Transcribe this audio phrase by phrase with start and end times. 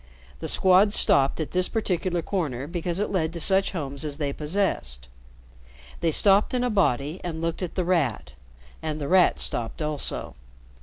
[0.39, 4.33] The Squad stopped at this particular corner because it led to such homes as they
[4.33, 5.09] possessed.
[5.99, 8.33] They stopped in a body and looked at The Rat,
[8.81, 10.33] and The Rat stopped also.